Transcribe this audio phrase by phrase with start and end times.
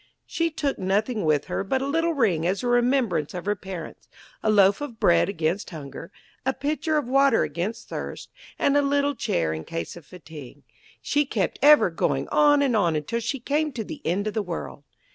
[0.25, 4.07] She took nothing with her but a little ring as a remembrance of her parents,
[4.41, 6.11] a loaf of bread against hunger,
[6.43, 10.63] a pitcher of water against thirst, and a little chair in case of fatigue.
[11.03, 14.41] She kept ever going on and on until she came to the end of the
[14.41, 14.85] world.